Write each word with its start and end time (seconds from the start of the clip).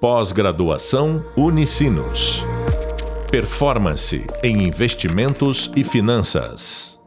Pós-graduação 0.00 1.24
Unicinos. 1.38 2.42
Performance 3.30 4.26
em 4.44 4.64
investimentos 4.64 5.72
e 5.74 5.82
finanças. 5.82 7.02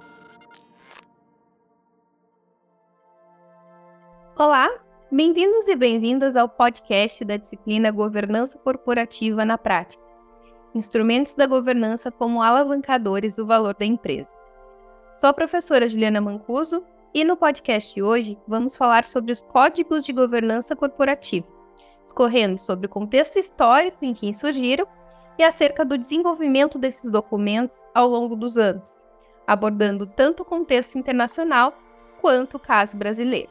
Olá, 4.36 4.67
bem-vindos 5.12 5.67
e 5.67 5.75
bem-vindas 5.75 6.36
ao 6.36 6.49
podcast 6.49 7.23
da 7.23 7.38
disciplina 7.38 7.91
Governança 7.91 8.57
Corporativa 8.57 9.46
na 9.46 9.56
Prática. 9.60 10.04
Instrumentos 10.74 11.36
da 11.36 11.46
governança 11.46 12.12
como 12.12 12.42
alavancadores 12.42 13.36
do 13.36 13.46
valor 13.46 13.76
da 13.76 13.86
empresa. 13.86 14.36
Sou 15.16 15.30
a 15.30 15.34
professora 15.34 15.88
Juliana 15.88 16.20
Mancuso 16.20 16.84
e 17.14 17.24
no 17.24 17.38
podcast 17.38 17.94
de 17.94 18.02
hoje 18.02 18.36
vamos 18.48 18.76
falar 18.76 19.06
sobre 19.06 19.32
os 19.32 19.44
códigos 19.44 20.04
de 20.04 20.12
governança 20.12 20.76
corporativa 20.76 21.59
discorrendo 22.10 22.57
sobre 22.57 22.88
o 22.88 22.89
contexto 22.89 23.38
histórico 23.38 24.04
em 24.04 24.14
que 24.14 24.33
surgiram 24.33 24.88
e 25.38 25.43
acerca 25.43 25.86
do 25.86 25.97
desenvolvimento 25.97 26.79
desses 26.79 27.11
documentos 27.11 27.86
ao 27.93 28.10
longo 28.10 28.36
dos 28.36 28.57
anos, 28.57 29.06
abordando 29.46 30.06
tanto 30.06 30.42
o 30.42 30.46
contexto 30.46 30.97
internacional 30.97 31.74
quanto 32.19 32.58
o 32.58 32.59
caso 32.59 32.97
brasileiro. 32.97 33.50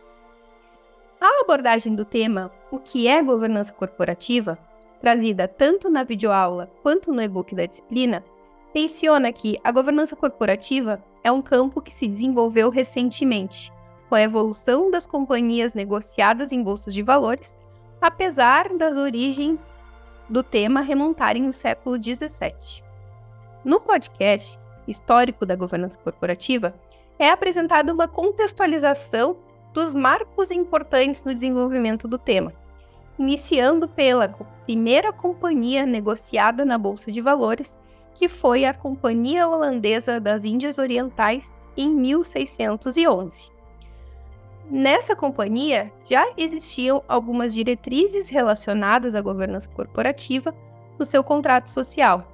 A 1.21 1.41
abordagem 1.41 1.95
do 1.95 2.05
tema 2.05 2.53
O 2.71 2.79
que 2.79 3.07
é 3.07 3.23
governança 3.23 3.73
corporativa, 3.73 4.59
trazida 5.01 5.49
tanto 5.49 5.89
na 5.89 6.03
videoaula 6.03 6.71
quanto 6.83 7.13
no 7.13 7.23
e-book 7.23 7.55
da 7.55 7.65
disciplina, 7.65 8.25
menciona 8.75 9.33
que 9.33 9.59
a 9.65 9.73
governança 9.73 10.15
corporativa 10.15 11.03
é 11.25 11.33
um 11.33 11.41
campo 11.41 11.81
que 11.81 11.93
se 11.93 12.07
desenvolveu 12.07 12.71
recentemente, 12.71 13.73
com 14.09 14.15
a 14.15 14.23
evolução 14.23 14.91
das 14.91 15.07
companhias 15.07 15.75
negociadas 15.75 16.53
em 16.53 16.63
bolsas 16.63 16.93
de 16.93 17.03
valores 17.03 17.57
apesar 18.01 18.69
das 18.77 18.97
origens 18.97 19.75
do 20.29 20.43
tema 20.43 20.81
remontarem 20.81 21.43
no 21.43 21.53
século 21.53 21.97
XVII. 21.97 22.83
No 23.65 23.81
podcast 23.81 24.59
Histórico 24.87 25.45
da 25.45 25.57
Governança 25.57 25.99
Corporativa, 25.99 26.75
é 27.19 27.31
apresentada 27.31 27.93
uma 27.93 28.07
contextualização 28.07 29.37
dos 29.75 29.95
marcos 29.95 30.51
importantes 30.51 31.25
no 31.25 31.35
desenvolvimento 31.35 32.07
do 32.07 32.19
tema, 32.19 32.53
iniciando 33.19 33.89
pela 33.89 34.29
primeira 34.65 35.13
companhia 35.13 35.85
negociada 35.85 36.65
na 36.65 36.79
Bolsa 36.79 37.11
de 37.11 37.21
Valores, 37.21 37.79
que 38.15 38.29
foi 38.29 38.65
a 38.65 38.75
Companhia 38.75 39.49
Holandesa 39.49 40.21
das 40.21 40.45
Índias 40.45 40.79
Orientais 40.79 41.61
em 41.77 41.91
1611. 41.91 43.58
Nessa 44.71 45.17
companhia 45.17 45.91
já 46.05 46.31
existiam 46.37 47.03
algumas 47.09 47.55
diretrizes 47.55 48.29
relacionadas 48.29 49.15
à 49.15 49.23
governança 49.23 49.69
corporativa 49.71 50.55
no 50.99 51.07
seu 51.07 51.25
contrato 51.25 51.71
social. 51.71 52.31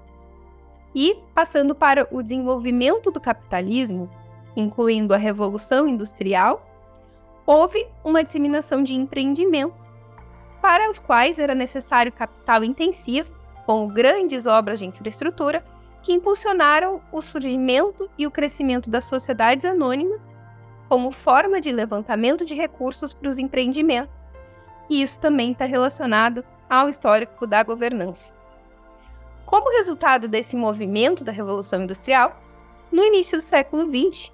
E, 0.93 1.17
passando 1.33 1.77
para 1.77 2.09
o 2.11 2.23
desenvolvimento 2.23 3.13
do 3.13 3.21
capitalismo, 3.21 4.11
incluindo 4.57 5.15
a 5.15 5.17
Revolução 5.17 5.87
Industrial, 5.87 6.69
houve 7.47 7.87
uma 8.03 8.25
disseminação 8.25 8.83
de 8.83 8.97
empreendimentos 8.97 9.97
para 10.61 10.91
os 10.91 10.99
quais 10.99 11.39
era 11.39 11.55
necessário 11.55 12.11
capital 12.11 12.65
intensivo, 12.65 13.33
com 13.65 13.87
grandes 13.87 14.47
obras 14.47 14.81
de 14.81 14.87
infraestrutura 14.87 15.65
que 16.03 16.13
impulsionaram 16.13 17.01
o 17.13 17.21
surgimento 17.21 18.11
e 18.19 18.27
o 18.27 18.31
crescimento 18.31 18.91
das 18.91 19.05
sociedades 19.05 19.65
anônimas 19.65 20.37
como 20.89 21.11
forma 21.11 21.61
de 21.61 21.73
levantamento 21.73 22.45
de 22.45 22.55
recursos 22.55 23.13
para 23.13 23.29
os 23.29 23.39
empreendimentos. 23.39 24.33
E 24.89 25.03
isso 25.03 25.19
também 25.19 25.53
está 25.53 25.65
relacionado 25.65 26.45
ao 26.69 26.89
histórico 26.89 27.47
da 27.47 27.63
governança. 27.63 28.35
Como 29.47 29.77
resultado 29.77 30.29
desse 30.29 30.57
movimento 30.57 31.23
da 31.23 31.33
Revolução 31.33 31.83
Industrial, 31.83 32.39
no 32.91 33.03
início 33.03 33.39
do 33.39 33.43
século 33.43 33.85
XX, 33.85 34.33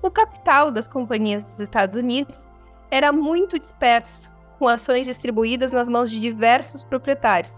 o 0.00 0.10
capital 0.10 0.70
das 0.70 0.88
companhias 0.88 1.42
dos 1.44 1.58
Estados 1.60 1.96
Unidos 1.96 2.48
era 2.90 3.12
muito 3.12 3.58
disperso, 3.58 4.32
com 4.58 4.68
ações 4.68 5.06
distribuídas 5.06 5.72
nas 5.72 5.88
mãos 5.88 6.10
de 6.10 6.20
diversos 6.20 6.84
proprietários, 6.84 7.56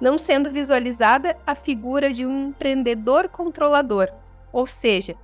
não 0.00 0.18
sendo 0.18 0.50
visualizada 0.50 1.36
a 1.46 1.54
figura 1.54 2.12
de 2.12 2.26
um 2.26 2.48
empreendedor 2.48 3.28
controlador, 3.28 4.08
ou 4.52 4.66
seja, 4.66 5.16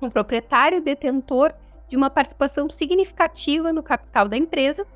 um 0.00 0.10
proprietário 0.10 0.82
detentor 0.82 1.54
de 1.92 1.96
uma 1.98 2.08
participação 2.08 2.70
significativa 2.70 3.70
no 3.70 3.82
capital 3.82 4.26
da 4.26 4.34
empresa 4.34 4.86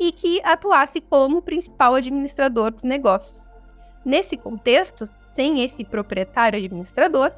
e 0.00 0.10
que 0.10 0.40
atuasse 0.42 0.98
como 0.98 1.42
principal 1.42 1.94
administrador 1.94 2.70
dos 2.70 2.84
negócios. 2.84 3.54
Nesse 4.02 4.34
contexto, 4.34 5.06
sem 5.22 5.62
esse 5.62 5.84
proprietário 5.84 6.58
administrador, 6.58 7.32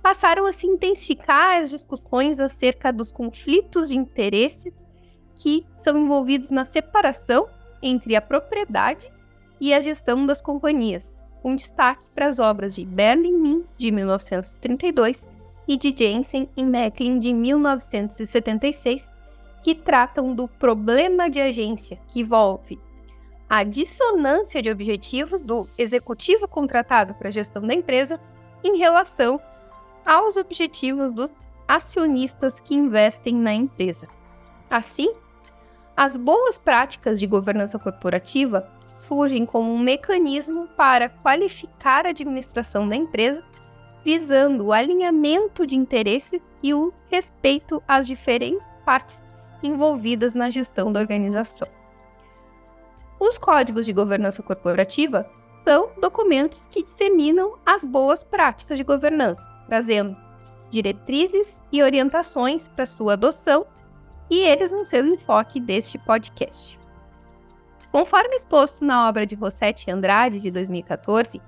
passaram 0.00 0.46
a 0.46 0.52
se 0.52 0.64
intensificar 0.64 1.60
as 1.60 1.70
discussões 1.70 2.38
acerca 2.38 2.92
dos 2.92 3.10
conflitos 3.10 3.88
de 3.88 3.96
interesses 3.96 4.86
que 5.34 5.66
são 5.72 5.98
envolvidos 5.98 6.52
na 6.52 6.64
separação 6.64 7.48
entre 7.82 8.14
a 8.14 8.22
propriedade 8.22 9.12
e 9.60 9.74
a 9.74 9.80
gestão 9.80 10.24
das 10.24 10.40
companhias, 10.40 11.24
com 11.42 11.56
destaque 11.56 12.08
para 12.14 12.28
as 12.28 12.38
obras 12.38 12.76
de 12.76 12.84
Berlin 12.84 13.38
Mins, 13.38 13.74
de 13.76 13.90
1932, 13.90 15.34
e 15.66 15.76
de 15.76 15.94
Jensen 15.96 16.48
e 16.56 16.62
Macklin 16.62 17.18
de 17.18 17.32
1976, 17.32 19.14
que 19.62 19.74
tratam 19.74 20.34
do 20.34 20.46
problema 20.46 21.28
de 21.28 21.40
agência, 21.40 21.98
que 22.08 22.20
envolve 22.20 22.78
a 23.48 23.62
dissonância 23.62 24.60
de 24.60 24.70
objetivos 24.70 25.42
do 25.42 25.68
executivo 25.78 26.48
contratado 26.48 27.14
para 27.14 27.28
a 27.28 27.32
gestão 27.32 27.62
da 27.62 27.74
empresa 27.74 28.20
em 28.62 28.76
relação 28.76 29.40
aos 30.04 30.36
objetivos 30.36 31.12
dos 31.12 31.32
acionistas 31.66 32.60
que 32.60 32.74
investem 32.74 33.34
na 33.34 33.52
empresa. 33.52 34.08
Assim, 34.70 35.12
as 35.96 36.16
boas 36.16 36.58
práticas 36.58 37.18
de 37.18 37.26
governança 37.26 37.78
corporativa 37.78 38.68
surgem 38.96 39.46
como 39.46 39.72
um 39.72 39.78
mecanismo 39.78 40.68
para 40.76 41.08
qualificar 41.08 42.06
a 42.06 42.10
administração 42.10 42.88
da 42.88 42.96
empresa 42.96 43.44
visando 44.06 44.66
o 44.66 44.72
alinhamento 44.72 45.66
de 45.66 45.74
interesses 45.76 46.56
e 46.62 46.72
o 46.72 46.92
respeito 47.10 47.82
às 47.88 48.06
diferentes 48.06 48.72
partes 48.84 49.28
envolvidas 49.60 50.32
na 50.32 50.48
gestão 50.48 50.92
da 50.92 51.00
organização. 51.00 51.66
Os 53.18 53.36
códigos 53.36 53.84
de 53.84 53.92
governança 53.92 54.44
corporativa 54.44 55.28
são 55.52 55.90
documentos 56.00 56.68
que 56.68 56.84
disseminam 56.84 57.58
as 57.66 57.82
boas 57.82 58.22
práticas 58.22 58.78
de 58.78 58.84
governança, 58.84 59.44
trazendo 59.66 60.16
diretrizes 60.70 61.64
e 61.72 61.82
orientações 61.82 62.68
para 62.68 62.86
sua 62.86 63.14
adoção, 63.14 63.66
e 64.30 64.38
eles 64.38 64.70
vão 64.70 64.84
ser 64.84 65.02
o 65.02 65.14
enfoque 65.14 65.58
deste 65.58 65.98
podcast. 65.98 66.78
Conforme 67.90 68.36
exposto 68.36 68.84
na 68.84 69.08
obra 69.08 69.26
de 69.26 69.34
Rossetti 69.34 69.90
Andrade 69.90 70.38
de 70.38 70.52
2014, 70.52 71.42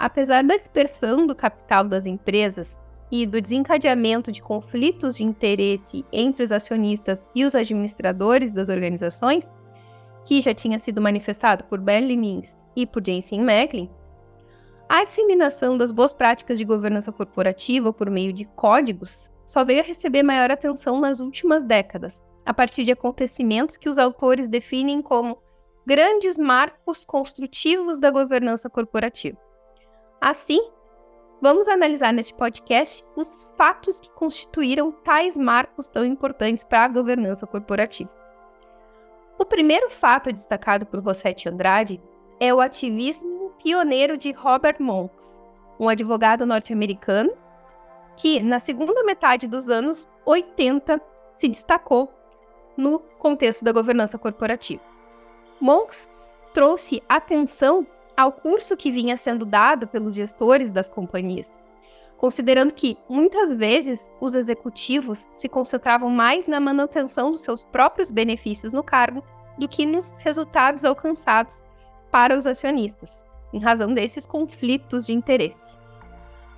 Apesar 0.00 0.42
da 0.42 0.56
dispersão 0.56 1.26
do 1.26 1.34
capital 1.34 1.84
das 1.84 2.06
empresas 2.06 2.80
e 3.12 3.26
do 3.26 3.38
desencadeamento 3.38 4.32
de 4.32 4.40
conflitos 4.40 5.16
de 5.18 5.24
interesse 5.24 6.06
entre 6.10 6.42
os 6.42 6.50
acionistas 6.50 7.28
e 7.34 7.44
os 7.44 7.54
administradores 7.54 8.50
das 8.50 8.70
organizações, 8.70 9.52
que 10.24 10.40
já 10.40 10.54
tinha 10.54 10.78
sido 10.78 11.02
manifestado 11.02 11.64
por 11.64 11.78
Berlin 11.78 12.16
Mins 12.16 12.64
e 12.74 12.86
por 12.86 13.04
Jensen 13.06 13.44
Macklin, 13.44 13.90
a 14.88 15.04
disseminação 15.04 15.76
das 15.76 15.92
boas 15.92 16.14
práticas 16.14 16.58
de 16.58 16.64
governança 16.64 17.12
corporativa 17.12 17.92
por 17.92 18.08
meio 18.08 18.32
de 18.32 18.46
códigos 18.46 19.30
só 19.44 19.66
veio 19.66 19.80
a 19.80 19.84
receber 19.84 20.22
maior 20.22 20.50
atenção 20.50 20.98
nas 20.98 21.20
últimas 21.20 21.62
décadas, 21.62 22.24
a 22.46 22.54
partir 22.54 22.84
de 22.84 22.92
acontecimentos 22.92 23.76
que 23.76 23.90
os 23.90 23.98
autores 23.98 24.48
definem 24.48 25.02
como 25.02 25.36
grandes 25.86 26.38
marcos 26.38 27.04
construtivos 27.04 27.98
da 28.00 28.10
governança 28.10 28.70
corporativa. 28.70 29.49
Assim, 30.20 30.60
vamos 31.40 31.66
analisar 31.66 32.12
neste 32.12 32.34
podcast 32.34 33.02
os 33.16 33.50
fatos 33.56 34.00
que 34.00 34.10
constituíram 34.10 34.92
tais 34.92 35.38
marcos 35.38 35.88
tão 35.88 36.04
importantes 36.04 36.62
para 36.62 36.84
a 36.84 36.88
governança 36.88 37.46
corporativa. 37.46 38.10
O 39.38 39.46
primeiro 39.46 39.88
fato 39.88 40.30
destacado 40.30 40.84
por 40.84 41.00
Rossetti 41.00 41.48
Andrade 41.48 42.02
é 42.38 42.52
o 42.52 42.60
ativismo 42.60 43.54
pioneiro 43.62 44.18
de 44.18 44.30
Robert 44.32 44.76
Monks, 44.78 45.40
um 45.78 45.88
advogado 45.88 46.44
norte-americano 46.44 47.32
que, 48.14 48.40
na 48.40 48.58
segunda 48.58 49.02
metade 49.02 49.48
dos 49.48 49.70
anos 49.70 50.06
80, 50.26 51.00
se 51.30 51.48
destacou 51.48 52.12
no 52.76 52.98
contexto 52.98 53.64
da 53.64 53.72
governança 53.72 54.18
corporativa. 54.18 54.82
Monks 55.58 56.10
trouxe 56.52 57.02
atenção 57.08 57.86
ao 58.20 58.30
curso 58.32 58.76
que 58.76 58.90
vinha 58.90 59.16
sendo 59.16 59.46
dado 59.46 59.88
pelos 59.88 60.14
gestores 60.14 60.70
das 60.70 60.90
companhias, 60.90 61.58
considerando 62.18 62.74
que 62.74 62.98
muitas 63.08 63.54
vezes 63.54 64.12
os 64.20 64.34
executivos 64.34 65.26
se 65.32 65.48
concentravam 65.48 66.10
mais 66.10 66.46
na 66.46 66.60
manutenção 66.60 67.30
dos 67.30 67.40
seus 67.40 67.64
próprios 67.64 68.10
benefícios 68.10 68.74
no 68.74 68.82
cargo 68.82 69.24
do 69.56 69.66
que 69.66 69.86
nos 69.86 70.18
resultados 70.18 70.84
alcançados 70.84 71.64
para 72.10 72.36
os 72.36 72.46
acionistas, 72.46 73.24
em 73.54 73.58
razão 73.58 73.94
desses 73.94 74.26
conflitos 74.26 75.06
de 75.06 75.14
interesse. 75.14 75.78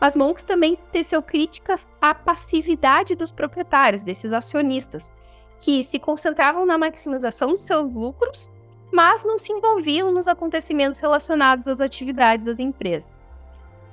Mas 0.00 0.16
Monks 0.16 0.42
também 0.42 0.76
teceu 0.90 1.22
críticas 1.22 1.92
à 2.00 2.12
passividade 2.12 3.14
dos 3.14 3.30
proprietários, 3.30 4.02
desses 4.02 4.32
acionistas, 4.32 5.12
que 5.60 5.84
se 5.84 6.00
concentravam 6.00 6.66
na 6.66 6.76
maximização 6.76 7.50
dos 7.50 7.60
seus 7.60 7.88
lucros, 7.94 8.50
mas 8.92 9.24
não 9.24 9.38
se 9.38 9.52
envolviam 9.52 10.12
nos 10.12 10.28
acontecimentos 10.28 11.00
relacionados 11.00 11.66
às 11.66 11.80
atividades 11.80 12.44
das 12.44 12.60
empresas. 12.60 13.24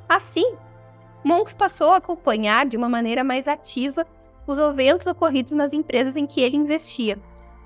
Assim, 0.08 0.56
Monks 1.24 1.54
passou 1.54 1.94
a 1.94 1.98
acompanhar 1.98 2.66
de 2.66 2.76
uma 2.76 2.90
maneira 2.90 3.24
mais 3.24 3.48
ativa 3.48 4.06
os 4.46 4.60
eventos 4.60 5.08
ocorridos 5.08 5.54
nas 5.54 5.72
empresas 5.72 6.18
em 6.18 6.26
que 6.26 6.42
ele 6.42 6.58
investia 6.58 7.18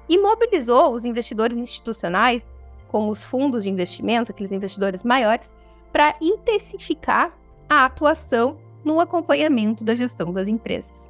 e 0.08 0.18
mobilizou 0.18 0.94
os 0.94 1.06
investidores 1.06 1.58
institucionais, 1.58 2.52
como 2.90 3.10
os 3.10 3.24
fundos 3.24 3.64
de 3.64 3.70
investimento, 3.70 4.32
aqueles 4.32 4.52
investidores 4.52 5.04
maiores, 5.04 5.56
para 5.92 6.16
intensificar 6.22 7.36
a 7.70 7.86
atuação 7.86 8.60
no 8.84 9.00
acompanhamento 9.00 9.84
da 9.84 9.96
gestão 9.96 10.34
das 10.34 10.48
empresas. 10.48 11.10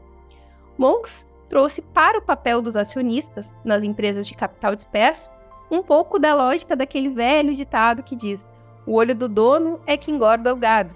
Monks 0.78 1.28
trouxe 1.50 1.82
para 1.82 2.20
o 2.20 2.22
papel 2.22 2.62
dos 2.62 2.76
acionistas 2.76 3.54
nas 3.66 3.84
empresas 3.84 4.28
de 4.28 4.36
capital 4.36 4.76
disperso 4.76 5.30
um 5.74 5.82
pouco 5.82 6.20
da 6.20 6.36
lógica 6.36 6.76
daquele 6.76 7.10
velho 7.10 7.56
ditado 7.56 8.04
que 8.04 8.16
diz: 8.16 8.52
o 8.86 8.94
olho 8.94 9.16
do 9.16 9.28
dono 9.28 9.80
é 9.88 9.98
que 9.98 10.12
engorda 10.12 10.54
o 10.54 10.56
gado, 10.56 10.96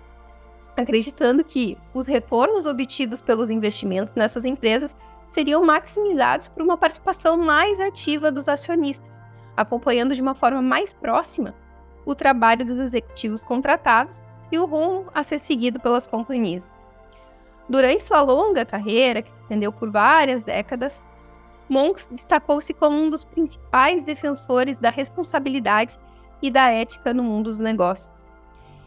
acreditando 0.77 1.43
que 1.43 1.77
os 1.93 2.07
retornos 2.07 2.67
obtidos 2.67 3.19
pelos 3.19 3.49
investimentos 3.49 4.13
nessas 4.13 4.45
empresas 4.45 4.95
seriam 5.25 5.65
maximizados 5.65 6.47
por 6.47 6.61
uma 6.61 6.77
participação 6.77 7.37
mais 7.37 7.79
ativa 7.79 8.31
dos 8.31 8.47
acionistas, 8.47 9.19
acompanhando 9.55 10.13
de 10.13 10.21
uma 10.21 10.35
forma 10.35 10.61
mais 10.61 10.93
próxima 10.93 11.55
o 12.05 12.15
trabalho 12.15 12.63
dos 12.63 12.77
executivos 12.77 13.43
contratados 13.43 14.31
e 14.51 14.57
o 14.57 14.65
rumo 14.65 15.07
a 15.13 15.23
ser 15.23 15.39
seguido 15.39 15.79
pelas 15.79 16.07
companhias. 16.07 16.81
Durante 17.67 18.03
sua 18.03 18.21
longa 18.21 18.63
carreira, 18.63 19.21
que 19.21 19.29
se 19.29 19.41
estendeu 19.41 19.73
por 19.73 19.91
várias 19.91 20.41
décadas, 20.41 21.05
Monks 21.69 22.07
destacou-se 22.07 22.73
como 22.73 22.97
um 22.97 23.09
dos 23.09 23.25
principais 23.25 24.03
defensores 24.03 24.79
da 24.79 24.89
responsabilidade 24.89 25.97
e 26.41 26.49
da 26.49 26.69
ética 26.69 27.13
no 27.13 27.23
mundo 27.23 27.45
dos 27.45 27.59
negócios. 27.59 28.25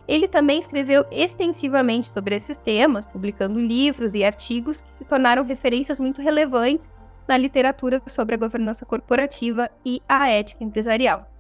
Ele 0.09 0.27
também 0.27 0.59
escreveu 0.59 1.05
extensivamente 1.11 2.09
sobre 2.09 2.35
esses 2.35 2.57
temas, 2.57 3.07
publicando 3.07 3.61
livros 3.61 4.15
e 4.15 4.25
artigos 4.25 4.83
que 4.83 4.95
se 4.95 5.05
tornaram 5.05 5.45
referências 5.45 6.01
muito 6.01 6.21
relevantes 6.21 6.97
na 7.29 7.37
literatura 7.37 8.03
sobre 8.07 8.35
a 8.35 8.39
governança 8.39 8.85
corporativa 8.85 9.71
e 9.85 10.03
a 10.09 10.29
ética 10.29 10.65
empresarial. 10.65 11.31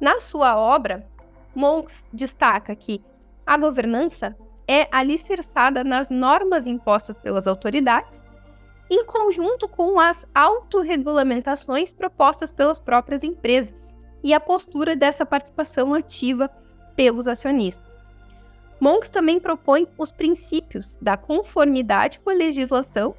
Na 0.00 0.18
sua 0.20 0.56
obra, 0.56 1.06
Monks 1.54 2.06
destaca 2.12 2.74
que 2.74 3.04
a 3.44 3.56
governança 3.58 4.36
é 4.66 4.86
alicerçada 4.92 5.82
nas 5.82 6.10
normas 6.10 6.66
impostas 6.66 7.18
pelas 7.18 7.46
autoridades, 7.46 8.27
em 8.90 9.04
conjunto 9.04 9.68
com 9.68 10.00
as 10.00 10.26
autorregulamentações 10.34 11.92
propostas 11.92 12.50
pelas 12.52 12.80
próprias 12.80 13.22
empresas 13.22 13.96
e 14.22 14.32
a 14.32 14.40
postura 14.40 14.96
dessa 14.96 15.26
participação 15.26 15.94
ativa 15.94 16.48
pelos 16.96 17.28
acionistas. 17.28 18.04
Monks 18.80 19.10
também 19.10 19.40
propõe 19.40 19.86
os 19.98 20.12
princípios 20.12 20.96
da 21.02 21.16
conformidade 21.16 22.20
com 22.20 22.30
a 22.30 22.34
legislação, 22.34 23.14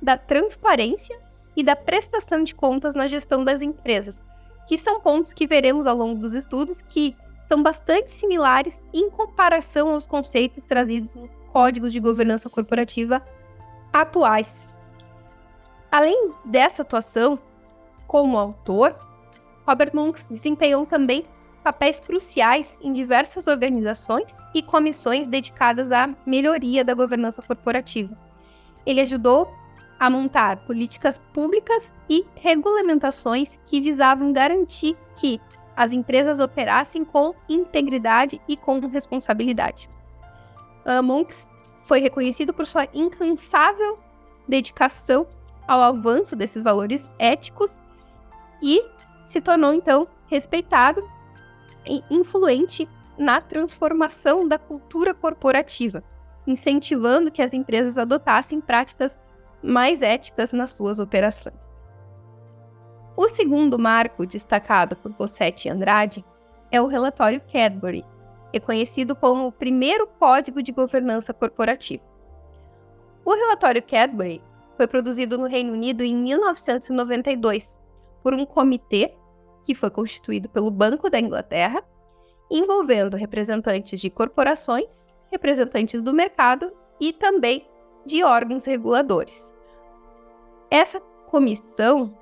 da 0.00 0.16
transparência 0.16 1.18
e 1.54 1.62
da 1.62 1.76
prestação 1.76 2.42
de 2.42 2.54
contas 2.54 2.94
na 2.94 3.06
gestão 3.06 3.44
das 3.44 3.62
empresas, 3.62 4.22
que 4.66 4.78
são 4.78 5.00
pontos 5.00 5.32
que 5.32 5.46
veremos 5.46 5.86
ao 5.86 5.96
longo 5.96 6.18
dos 6.18 6.32
estudos 6.32 6.82
que 6.82 7.14
são 7.42 7.62
bastante 7.62 8.10
similares 8.10 8.86
em 8.92 9.10
comparação 9.10 9.90
aos 9.90 10.06
conceitos 10.06 10.64
trazidos 10.64 11.14
nos 11.14 11.30
códigos 11.52 11.92
de 11.92 12.00
governança 12.00 12.48
corporativa 12.48 13.22
atuais. 13.92 14.68
Além 15.92 16.30
dessa 16.42 16.80
atuação 16.80 17.38
como 18.06 18.38
autor, 18.38 18.98
Robert 19.66 19.90
Monks 19.94 20.26
desempenhou 20.30 20.86
também 20.86 21.26
papéis 21.62 22.00
cruciais 22.00 22.80
em 22.82 22.94
diversas 22.94 23.46
organizações 23.46 24.38
e 24.54 24.62
comissões 24.62 25.28
dedicadas 25.28 25.92
à 25.92 26.08
melhoria 26.24 26.82
da 26.82 26.94
governança 26.94 27.42
corporativa. 27.42 28.16
Ele 28.86 29.02
ajudou 29.02 29.52
a 30.00 30.08
montar 30.08 30.64
políticas 30.64 31.18
públicas 31.34 31.94
e 32.08 32.24
regulamentações 32.36 33.60
que 33.66 33.78
visavam 33.78 34.32
garantir 34.32 34.96
que 35.16 35.38
as 35.76 35.92
empresas 35.92 36.40
operassem 36.40 37.04
com 37.04 37.34
integridade 37.46 38.40
e 38.48 38.56
com 38.56 38.80
responsabilidade. 38.80 39.90
Uh, 40.86 41.02
Monks 41.02 41.46
foi 41.84 42.00
reconhecido 42.00 42.54
por 42.54 42.66
sua 42.66 42.88
incansável 42.94 43.98
dedicação 44.48 45.26
ao 45.66 45.80
avanço 45.80 46.34
desses 46.36 46.62
valores 46.62 47.10
éticos 47.18 47.80
e 48.62 48.84
se 49.22 49.40
tornou 49.40 49.72
então 49.72 50.06
respeitado 50.26 51.02
e 51.86 52.02
influente 52.10 52.88
na 53.18 53.40
transformação 53.40 54.48
da 54.48 54.58
cultura 54.58 55.14
corporativa, 55.14 56.02
incentivando 56.46 57.30
que 57.30 57.42
as 57.42 57.52
empresas 57.52 57.98
adotassem 57.98 58.60
práticas 58.60 59.20
mais 59.62 60.02
éticas 60.02 60.52
nas 60.52 60.70
suas 60.70 60.98
operações. 60.98 61.84
O 63.16 63.28
segundo 63.28 63.78
marco 63.78 64.26
destacado 64.26 64.96
por 64.96 65.12
Rossetti 65.12 65.68
Andrade 65.68 66.24
é 66.70 66.80
o 66.80 66.86
relatório 66.86 67.42
Cadbury, 67.52 68.04
reconhecido 68.52 69.14
como 69.14 69.46
o 69.46 69.52
primeiro 69.52 70.06
código 70.18 70.62
de 70.62 70.72
governança 70.72 71.32
corporativa. 71.32 72.02
O 73.24 73.34
relatório 73.34 73.82
Cadbury 73.82 74.42
foi 74.82 74.88
produzido 74.88 75.38
no 75.38 75.46
Reino 75.46 75.72
Unido 75.72 76.02
em 76.02 76.12
1992 76.12 77.80
por 78.20 78.34
um 78.34 78.44
comitê 78.44 79.14
que 79.62 79.76
foi 79.76 79.90
constituído 79.90 80.48
pelo 80.48 80.72
Banco 80.72 81.08
da 81.08 81.20
Inglaterra, 81.20 81.84
envolvendo 82.50 83.16
representantes 83.16 84.00
de 84.00 84.10
corporações, 84.10 85.16
representantes 85.30 86.02
do 86.02 86.12
mercado 86.12 86.72
e 87.00 87.12
também 87.12 87.64
de 88.04 88.24
órgãos 88.24 88.64
reguladores. 88.64 89.56
Essa 90.68 90.98
comissão 91.30 92.18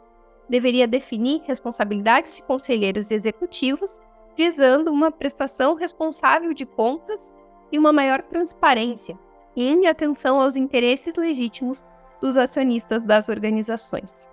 deveria 0.46 0.86
definir 0.86 1.40
responsabilidades 1.46 2.36
de 2.36 2.42
conselheiros 2.42 3.10
executivos, 3.10 3.98
visando 4.36 4.92
uma 4.92 5.10
prestação 5.10 5.74
responsável 5.74 6.52
de 6.52 6.66
contas 6.66 7.34
e 7.72 7.78
uma 7.78 7.90
maior 7.90 8.20
transparência, 8.20 9.18
em 9.56 9.86
atenção 9.86 10.38
aos 10.38 10.56
interesses 10.56 11.16
legítimos 11.16 11.88
dos 12.20 12.36
acionistas 12.36 13.02
das 13.02 13.28
organizações. 13.28 14.28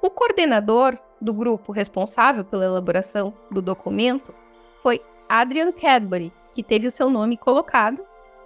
O 0.00 0.10
coordenador 0.10 0.96
do 1.20 1.34
grupo 1.34 1.72
responsável 1.72 2.44
pela 2.44 2.64
elaboração 2.64 3.34
do 3.50 3.60
documento 3.60 4.32
foi 4.80 5.02
Adrian 5.28 5.72
Cadbury, 5.72 6.32
que 6.54 6.62
teve 6.62 6.86
o 6.86 6.90
seu 6.90 7.10
nome 7.10 7.36
colocado 7.36 8.04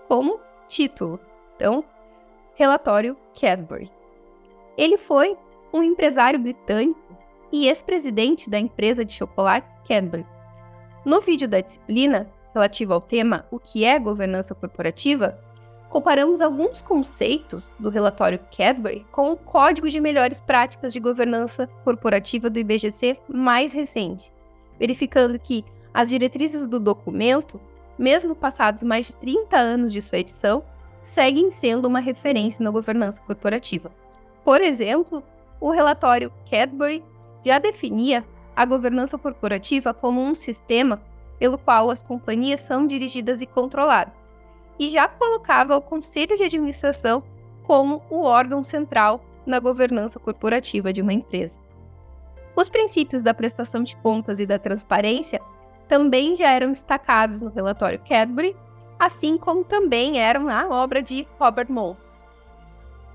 como 0.09 0.41
título. 0.69 1.21
Então, 1.57 1.85
relatório 2.55 3.17
Cadbury. 3.39 3.91
Ele 4.77 4.97
foi 4.97 5.37
um 5.73 5.83
empresário 5.83 6.39
britânico 6.39 7.01
e 7.53 7.69
ex-presidente 7.69 8.49
da 8.49 8.59
empresa 8.59 9.05
de 9.05 9.13
chocolates 9.13 9.79
Cadbury. 9.87 10.27
No 11.05 11.21
vídeo 11.21 11.47
da 11.47 11.61
disciplina, 11.61 12.31
relativo 12.55 12.95
ao 12.95 13.01
tema 13.01 13.47
O 13.51 13.59
que 13.59 13.85
é 13.85 13.99
governança 13.99 14.55
corporativa, 14.55 15.39
comparamos 15.93 16.41
alguns 16.41 16.81
conceitos 16.81 17.77
do 17.79 17.91
relatório 17.91 18.41
Cadbury 18.57 19.07
com 19.13 19.31
o 19.31 19.37
Código 19.37 19.91
de 19.91 20.01
Melhores 20.01 20.41
Práticas 20.41 20.91
de 20.91 20.99
Governança 20.99 21.69
Corporativa 21.85 22.49
do 22.49 22.59
IBGC 22.59 23.19
mais 23.29 23.75
recente, 23.75 24.33
verificando 24.79 25.39
que 25.39 25.63
as 25.93 26.09
diretrizes 26.09 26.67
do 26.67 26.81
documento, 26.81 27.61
mesmo 27.99 28.35
passados 28.35 28.83
mais 28.83 29.09
de 29.09 29.17
30 29.17 29.55
anos 29.55 29.93
de 29.93 30.01
sua 30.01 30.21
edição, 30.21 30.65
seguem 31.03 31.51
sendo 31.51 31.87
uma 31.87 32.01
referência 32.01 32.65
na 32.65 32.71
governança 32.71 33.21
corporativa. 33.21 33.93
Por 34.43 34.63
exemplo, 34.63 35.23
o 35.61 35.71
relatório 35.71 36.33
Cadbury 36.51 37.05
já 37.45 37.59
definia 37.59 38.25
a 38.57 38.65
governança 38.65 39.19
corporativa 39.19 39.93
como 39.93 40.23
um 40.23 40.35
sistema 40.35 41.03
pelo 41.39 41.59
qual 41.59 41.91
as 41.91 42.03
companhias 42.03 42.63
são 42.63 42.87
dirigidas 42.87 43.43
e 43.43 43.47
controladas, 43.47 44.35
e 44.79 44.89
já 44.89 45.07
colocava 45.09 45.77
o 45.77 45.83
conselho 45.83 46.37
de 46.37 46.45
administração 46.45 47.23
como 47.65 48.03
o 48.11 48.23
órgão 48.23 48.63
central 48.63 49.25
na 49.47 49.59
governança 49.59 50.19
corporativa 50.19 50.93
de 50.93 51.03
uma 51.03 51.13
empresa. 51.13 51.61
Os 52.55 52.69
princípios 52.69 53.23
da 53.23 53.33
prestação 53.33 53.83
de 53.83 53.97
contas 53.97 54.41
e 54.41 54.47
da 54.47 54.59
transparência 54.59 55.41
também 55.89 56.37
já 56.37 56.51
eram 56.51 56.73
destacados 56.73 57.41
no 57.41 57.51
relatório 57.51 58.01
Cadbury, 58.07 58.57
assim 58.99 59.37
como 59.37 59.65
também 59.65 60.19
eram 60.19 60.45
na 60.45 60.69
obra 60.69 61.03
de 61.03 61.27
Robert 61.39 61.71
Monks. 61.71 62.25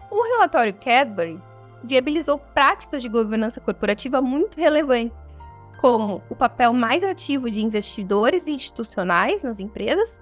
O 0.09 0.23
relatório 0.23 0.73
Cadbury 0.73 1.39
viabilizou 1.83 2.37
práticas 2.37 3.01
de 3.01 3.09
governança 3.09 3.61
corporativa 3.61 4.21
muito 4.21 4.59
relevantes, 4.59 5.25
como 5.79 6.21
o 6.29 6.35
papel 6.35 6.73
mais 6.73 7.03
ativo 7.03 7.49
de 7.49 7.63
investidores 7.63 8.47
institucionais 8.47 9.43
nas 9.43 9.59
empresas, 9.59 10.21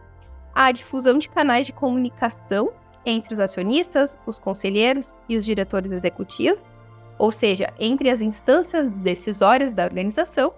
a 0.55 0.71
difusão 0.71 1.19
de 1.19 1.27
canais 1.27 1.67
de 1.67 1.73
comunicação 1.73 2.71
entre 3.05 3.33
os 3.33 3.39
acionistas, 3.41 4.17
os 4.25 4.39
conselheiros 4.39 5.19
e 5.27 5.37
os 5.37 5.43
diretores 5.43 5.91
executivos, 5.91 6.59
ou 7.19 7.29
seja, 7.29 7.71
entre 7.77 8.09
as 8.09 8.21
instâncias 8.21 8.89
decisórias 8.89 9.73
da 9.73 9.83
organização, 9.83 10.53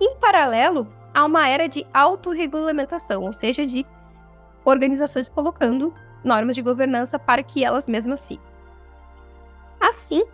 em 0.00 0.16
paralelo 0.16 0.86
a 1.12 1.24
uma 1.24 1.48
era 1.48 1.68
de 1.68 1.84
autorregulamentação, 1.92 3.24
ou 3.24 3.32
seja, 3.32 3.66
de 3.66 3.84
organizações 4.64 5.28
colocando 5.28 5.92
normas 6.24 6.54
de 6.54 6.62
governança 6.62 7.18
para 7.18 7.42
que 7.42 7.64
elas 7.64 7.88
mesmas 7.88 8.20
sigam. 8.20 8.44
Assim, 9.80 10.24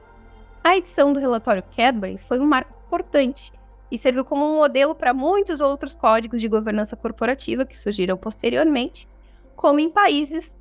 a 0.62 0.77
edição 0.77 1.12
do 1.12 1.19
relatório 1.19 1.65
Cadbury 1.75 2.19
foi 2.19 2.38
um 2.38 2.47
marco 2.47 2.73
importante 2.87 3.53
e 3.90 3.97
serviu 3.97 4.25
como 4.25 4.45
um 4.45 4.57
modelo 4.57 4.95
para 4.95 5.14
muitos 5.14 5.61
outros 5.61 5.97
códigos 5.97 6.40
de 6.40 6.49
governança 6.49 6.97
corporativa 6.97 7.64
que 7.64 7.78
surgiram 7.78 8.16
posteriormente, 8.16 9.09
como 9.57 9.80
em 9.80 9.90
países 9.90 10.57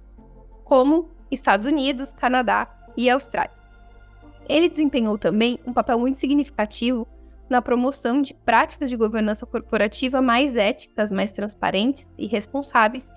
como 0.63 1.09
Estados 1.29 1.65
Unidos, 1.65 2.13
Canadá 2.13 2.67
e 2.95 3.09
Austrália. 3.09 3.51
Ele 4.47 4.69
desempenhou 4.69 5.17
também 5.17 5.59
um 5.65 5.73
papel 5.73 5.99
muito 5.99 6.17
significativo 6.17 7.07
na 7.49 7.61
promoção 7.61 8.21
de 8.21 8.33
práticas 8.33 8.89
de 8.89 8.95
governança 8.95 9.45
corporativa 9.45 10.21
mais 10.21 10.55
éticas, 10.55 11.11
mais 11.11 11.31
transparentes 11.31 12.17
e 12.17 12.27
responsáveis 12.27 13.13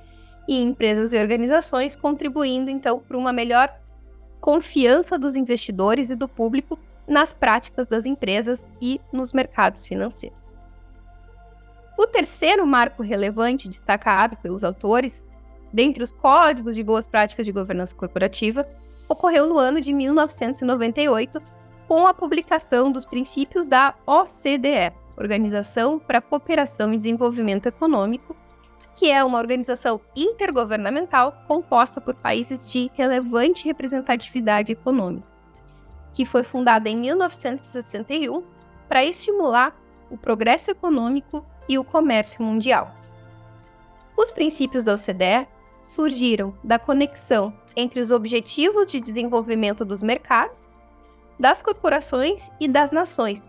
em 0.48 0.68
empresas 0.68 1.12
e 1.12 1.18
organizações, 1.18 1.96
contribuindo 1.96 2.70
então 2.70 3.00
para 3.00 3.16
uma 3.16 3.32
melhor 3.32 3.72
confiança 4.40 5.18
dos 5.18 5.36
investidores 5.36 6.10
e 6.10 6.16
do 6.16 6.28
público 6.28 6.78
nas 7.10 7.34
práticas 7.34 7.88
das 7.88 8.06
empresas 8.06 8.70
e 8.80 9.00
nos 9.12 9.32
mercados 9.32 9.84
financeiros. 9.84 10.56
O 11.98 12.06
terceiro 12.06 12.64
marco 12.64 13.02
relevante 13.02 13.68
destacado 13.68 14.36
pelos 14.36 14.62
autores, 14.62 15.26
dentre 15.72 16.04
os 16.04 16.12
códigos 16.12 16.76
de 16.76 16.84
boas 16.84 17.08
práticas 17.08 17.44
de 17.44 17.52
governança 17.52 17.96
corporativa, 17.96 18.66
ocorreu 19.08 19.48
no 19.48 19.58
ano 19.58 19.80
de 19.80 19.92
1998, 19.92 21.42
com 21.88 22.06
a 22.06 22.14
publicação 22.14 22.92
dos 22.92 23.04
princípios 23.04 23.66
da 23.66 23.92
OCDE, 24.06 24.92
Organização 25.16 25.98
para 25.98 26.20
Cooperação 26.20 26.94
e 26.94 26.96
Desenvolvimento 26.96 27.66
Econômico, 27.66 28.36
que 28.94 29.10
é 29.10 29.22
uma 29.24 29.38
organização 29.38 30.00
intergovernamental 30.14 31.44
composta 31.48 32.00
por 32.00 32.14
países 32.14 32.70
de 32.70 32.88
relevante 32.94 33.64
representatividade 33.66 34.72
econômica 34.72 35.39
que 36.12 36.24
foi 36.24 36.42
fundada 36.42 36.88
em 36.88 36.96
1961 36.96 38.42
para 38.88 39.04
estimular 39.04 39.76
o 40.10 40.16
progresso 40.16 40.70
econômico 40.70 41.44
e 41.68 41.78
o 41.78 41.84
comércio 41.84 42.42
mundial. 42.42 42.92
Os 44.16 44.32
princípios 44.32 44.84
da 44.84 44.94
OCDE 44.94 45.46
surgiram 45.82 46.54
da 46.62 46.78
conexão 46.78 47.54
entre 47.76 48.00
os 48.00 48.10
objetivos 48.10 48.90
de 48.90 49.00
desenvolvimento 49.00 49.84
dos 49.84 50.02
mercados, 50.02 50.76
das 51.38 51.62
corporações 51.62 52.50
e 52.60 52.68
das 52.68 52.90
nações, 52.90 53.42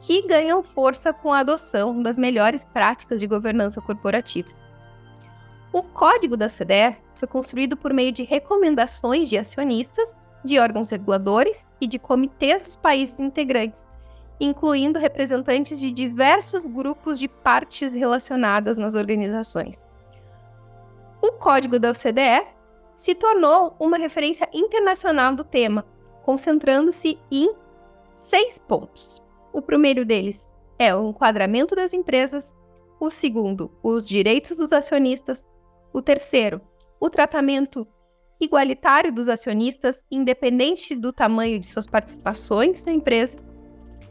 que 0.00 0.26
ganham 0.26 0.62
força 0.62 1.12
com 1.12 1.32
a 1.32 1.40
adoção 1.40 2.02
das 2.02 2.18
melhores 2.18 2.64
práticas 2.64 3.20
de 3.20 3.26
governança 3.26 3.80
corporativa. 3.80 4.50
O 5.72 5.82
código 5.82 6.36
da 6.36 6.46
OCDE 6.46 6.96
foi 7.14 7.28
construído 7.28 7.76
por 7.76 7.92
meio 7.92 8.12
de 8.12 8.24
recomendações 8.24 9.28
de 9.28 9.38
acionistas 9.38 10.20
de 10.44 10.58
órgãos 10.58 10.90
reguladores 10.90 11.74
e 11.80 11.86
de 11.86 11.98
comitês 11.98 12.62
dos 12.62 12.76
países 12.76 13.20
integrantes, 13.20 13.88
incluindo 14.40 14.98
representantes 14.98 15.78
de 15.78 15.90
diversos 15.90 16.64
grupos 16.64 17.18
de 17.18 17.28
partes 17.28 17.94
relacionadas 17.94 18.78
nas 18.78 18.94
organizações. 18.94 19.88
O 21.20 21.32
Código 21.32 21.78
da 21.78 21.90
OCDE 21.90 22.46
se 22.94 23.14
tornou 23.14 23.76
uma 23.78 23.98
referência 23.98 24.48
internacional 24.52 25.34
do 25.34 25.44
tema, 25.44 25.84
concentrando-se 26.22 27.18
em 27.30 27.54
seis 28.12 28.58
pontos. 28.58 29.22
O 29.52 29.60
primeiro 29.60 30.04
deles 30.04 30.56
é 30.78 30.94
o 30.94 31.08
enquadramento 31.08 31.74
das 31.74 31.92
empresas, 31.92 32.56
o 32.98 33.10
segundo, 33.10 33.70
os 33.82 34.06
direitos 34.08 34.56
dos 34.56 34.72
acionistas, 34.72 35.50
o 35.92 36.00
terceiro, 36.00 36.60
o 36.98 37.10
tratamento 37.10 37.86
igualitário 38.40 39.12
dos 39.12 39.28
acionistas, 39.28 40.04
independente 40.10 40.96
do 40.96 41.12
tamanho 41.12 41.58
de 41.58 41.66
suas 41.66 41.86
participações 41.86 42.84
na 42.84 42.92
empresa. 42.92 43.38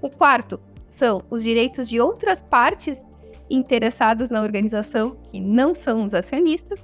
O 0.02 0.10
quarto 0.10 0.60
são 0.88 1.22
os 1.30 1.44
direitos 1.44 1.90
de 1.90 2.00
outras 2.00 2.42
partes 2.42 3.04
interessadas 3.50 4.30
na 4.30 4.42
organização 4.42 5.18
que 5.32 5.40
não 5.40 5.74
são 5.74 6.04
os 6.04 6.14
acionistas. 6.14 6.80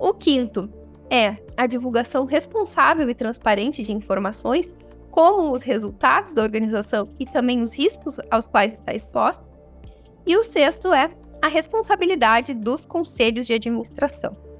O 0.00 0.14
quinto 0.14 0.70
é 1.10 1.36
a 1.56 1.66
divulgação 1.66 2.24
responsável 2.24 3.08
e 3.10 3.14
transparente 3.14 3.82
de 3.82 3.92
informações, 3.92 4.76
como 5.10 5.52
os 5.52 5.62
resultados 5.62 6.32
da 6.32 6.42
organização 6.42 7.08
e 7.18 7.26
também 7.26 7.62
os 7.62 7.76
riscos 7.76 8.18
aos 8.30 8.46
quais 8.46 8.74
está 8.74 8.94
exposta. 8.94 9.44
E 10.26 10.36
o 10.36 10.44
sexto 10.44 10.92
é 10.92 11.10
a 11.42 11.48
responsabilidade 11.48 12.54
dos 12.54 12.86
conselhos 12.86 13.46
de 13.46 13.54
administração. 13.54 14.51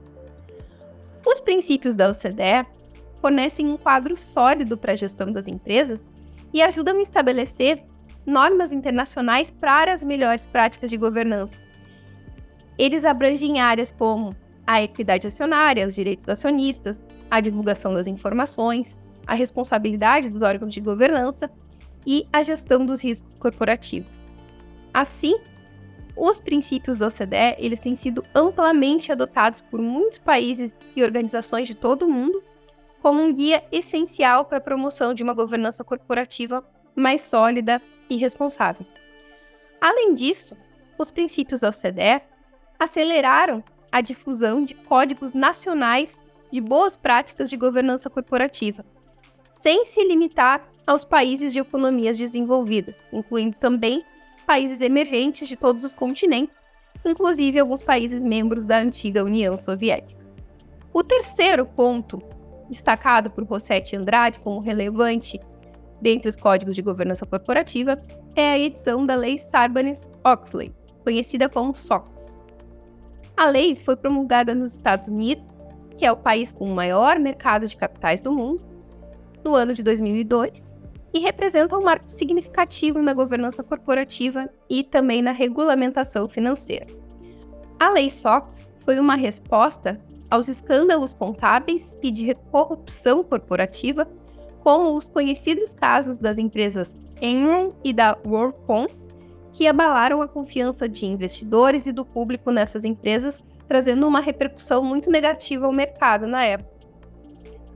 Os 1.27 1.41
princípios 1.41 1.95
da 1.95 2.11
OCDE 2.11 2.67
fornecem 3.15 3.69
um 3.69 3.77
quadro 3.77 4.17
sólido 4.17 4.77
para 4.77 4.93
a 4.93 4.97
gestão 4.97 5.31
das 5.31 5.47
empresas 5.47 6.11
e 6.53 6.61
ajudam 6.61 6.99
a 6.99 7.03
estabelecer 7.03 7.85
normas 8.27 8.73
internacionais 8.73 9.51
para 9.51 9.93
as 9.93 10.03
melhores 10.03 10.47
práticas 10.47 10.91
de 10.91 10.97
governança. 10.97 11.61
Eles 12.79 13.05
abrangem 13.05 13.61
áreas 13.61 13.93
como 13.93 14.35
a 14.67 14.83
equidade 14.83 15.27
acionária, 15.27 15.87
os 15.87 15.95
direitos 15.95 16.29
acionistas, 16.29 17.05
a 17.31 17.41
divulgação 17.41 17.95
das 17.95 18.07
informações, 18.07 18.99
a 19.27 19.35
responsabilidade 19.35 20.31
dos 20.31 20.43
órgãos 20.43 20.75
de 20.75 20.81
governança 20.81 21.51
e 22.07 22.27
a 22.33 22.43
gestão 22.43 22.85
dos 22.85 23.03
riscos 23.03 23.37
corporativos. 23.37 24.37
Assim, 24.93 25.39
os 26.17 26.39
princípios 26.39 26.99
da 26.99 27.07
OCDE 27.07 27.57
eles 27.59 27.81
têm 27.81 27.97
sido 27.97 28.23
amplamente 28.35 29.11
adotados 29.11 29.61
por 29.61 29.81
muitos 29.81 30.19
países 30.19 30.79
e 30.95 31.03
organizações 31.03 31.67
de 31.67 31.75
todo 31.75 32.07
o 32.07 32.11
mundo 32.11 32.43
como 33.01 33.21
um 33.21 33.33
guia 33.33 33.65
essencial 33.73 34.45
para 34.45 34.59
a 34.59 34.61
promoção 34.61 35.13
de 35.13 35.23
uma 35.23 35.35
governança 35.35 35.83
corporativa 35.83 36.65
mais 36.95 37.23
sólida 37.23 37.83
e 38.09 38.17
responsável. 38.17 38.87
Além 39.81 40.15
disso, 40.15 40.57
os 40.97 41.11
princípios 41.11 41.61
da 41.61 41.71
OCDE 41.71 42.23
aceleraram 42.79 43.65
a 43.91 44.01
difusão 44.01 44.63
de 44.63 44.75
códigos 44.75 45.35
nacionais 45.35 46.29
de 46.51 46.61
boas 46.61 46.97
práticas 46.97 47.51
de 47.51 47.57
governança 47.57 48.09
corporativa, 48.09 48.85
sem 49.39 49.85
se 49.85 50.05
limitar 50.07 50.63
aos 50.87 51.05
países 51.05 51.53
de 51.53 51.59
economias 51.59 52.19
desenvolvidas, 52.19 53.09
incluindo 53.13 53.57
também 53.57 54.05
países 54.43 54.81
emergentes 54.81 55.49
de 55.49 55.57
todos 55.57 55.85
os 55.85 55.95
continentes, 55.95 56.65
inclusive 57.05 57.59
alguns 57.59 57.83
países 57.83 58.23
membros 58.23 58.65
da 58.65 58.79
antiga 58.79 59.25
União 59.25 59.57
Soviética. 59.57 60.23
O 60.93 61.03
terceiro 61.03 61.65
ponto, 61.65 62.23
destacado 62.69 63.31
por 63.31 63.45
Rossetti 63.45 63.97
Andrade 63.97 64.41
como 64.41 64.61
relevante 64.61 65.41
dentre 66.01 66.29
os 66.29 66.37
códigos 66.37 66.75
de 66.75 66.83
governança 66.83 67.25
corporativa, 67.25 68.01
é 68.35 68.53
a 68.53 68.59
edição 68.59 69.07
da 69.07 69.15
Lei 69.15 69.39
Sarbanes-Oxley, 69.39 70.75
conhecida 71.05 71.49
como 71.49 71.75
SOX. 71.75 72.37
A 73.37 73.49
lei 73.49 73.77
foi 73.77 73.97
promulgada 73.97 74.55
nos 74.55 74.75
Estados 74.75 75.09
Unidos, 75.09 75.63
que 75.97 76.05
é 76.05 76.13
o 76.13 76.17
país 76.17 76.53
com 76.53 76.65
o 76.65 76.75
maior 76.75 77.19
mercado 77.19 77.67
de 77.67 77.77
capitais 77.77 78.21
do 78.21 78.33
mundo, 78.33 78.63
no 79.45 79.55
ano 79.55 79.73
de 79.73 79.83
2002, 79.83 80.77
e 81.13 81.21
representa 81.21 81.77
um 81.77 81.83
marco 81.83 82.11
significativo 82.11 83.03
na 83.03 83.13
governança 83.13 83.63
corporativa 83.63 84.49
e 84.69 84.83
também 84.83 85.21
na 85.21 85.33
regulamentação 85.33 86.27
financeira. 86.27 86.87
A 87.79 87.91
Lei 87.91 88.09
SOX 88.09 88.71
foi 88.85 88.99
uma 88.99 89.17
resposta 89.17 90.01
aos 90.31 90.49
escândalos 90.49 91.13
contábeis 91.13 91.99
e 92.03 92.11
de 92.11 92.35
corrupção 92.51 93.23
corporativa, 93.23 94.09
como 94.63 94.97
os 94.97 95.09
conhecidos 95.09 95.75
casos 95.75 96.19
das 96.19 96.39
empresas 96.39 96.99
Enron 97.21 97.69
e 97.85 97.93
da 97.93 98.17
WorldCom, 98.25 98.87
que 99.53 99.67
abalaram 99.67 100.23
a 100.23 100.29
confiança 100.29 100.89
de 100.89 101.05
investidores 101.05 101.87
e 101.87 101.93
do 101.93 102.05
público 102.05 102.51
nessas 102.51 102.85
empresas, 102.85 103.43
trazendo 103.69 104.09
uma 104.09 104.21
repercussão 104.21 104.83
muito 104.83 105.11
negativa 105.11 105.67
ao 105.67 105.73
mercado 105.73 106.27
na 106.27 106.43
época. 106.45 106.72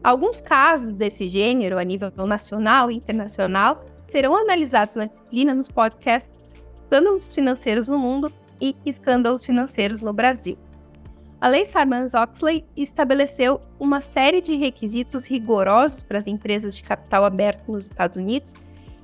Alguns 0.03 0.41
casos 0.41 0.93
desse 0.93 1.29
gênero, 1.29 1.79
a 1.79 1.85
nível 1.85 2.13
nacional 2.27 2.91
e 2.91 2.97
internacional, 2.97 3.85
serão 4.07 4.37
analisados 4.37 4.95
na 4.95 5.07
disciplina 5.07 5.55
nos 5.55 5.69
podcasts 5.69 6.35
Escândalos 6.79 7.35
Financeiros 7.35 7.89
no 7.89 7.99
Mundo 7.99 8.33
e 8.61 8.77
Escândalos 8.87 9.45
Financeiros 9.45 10.03
no 10.03 10.13
Brasil. 10.13 10.57
A 11.41 11.49
Lei 11.49 11.65
Sarbanes-Oxley 11.65 12.65
estabeleceu 12.77 13.61
uma 13.79 14.01
série 14.01 14.41
de 14.41 14.57
requisitos 14.57 15.27
rigorosos 15.27 16.03
para 16.03 16.19
as 16.19 16.27
empresas 16.27 16.77
de 16.77 16.83
capital 16.83 17.25
aberto 17.25 17.71
nos 17.71 17.85
Estados 17.85 18.17
Unidos 18.17 18.55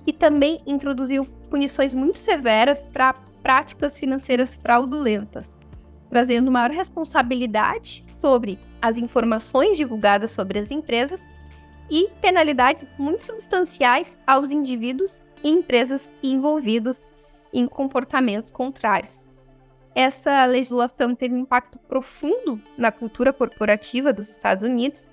e 0.06 0.12
também 0.12 0.62
introduziu 0.66 1.26
punições 1.50 1.92
muito 1.92 2.18
severas 2.18 2.86
para 2.86 3.14
práticas 3.42 3.98
financeiras 3.98 4.54
fraudulentas, 4.54 5.56
trazendo 6.12 6.50
maior 6.50 6.70
responsabilidade 6.70 8.04
sobre 8.14 8.58
as 8.82 8.98
informações 8.98 9.78
divulgadas 9.78 10.30
sobre 10.30 10.58
as 10.58 10.70
empresas 10.70 11.26
e 11.90 12.10
penalidades 12.20 12.86
muito 12.98 13.22
substanciais 13.22 14.20
aos 14.26 14.50
indivíduos 14.50 15.24
e 15.42 15.48
empresas 15.48 16.12
envolvidos 16.22 17.08
em 17.50 17.66
comportamentos 17.66 18.50
contrários. 18.50 19.24
Essa 19.94 20.44
legislação 20.44 21.14
teve 21.14 21.34
um 21.34 21.38
impacto 21.38 21.78
profundo 21.78 22.60
na 22.76 22.92
cultura 22.92 23.32
corporativa 23.32 24.12
dos 24.12 24.28
Estados 24.28 24.64
Unidos 24.64 25.10